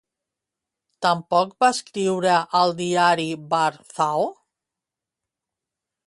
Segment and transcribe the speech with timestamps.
[1.05, 4.25] Tampoc va escriure al diari "War Zao".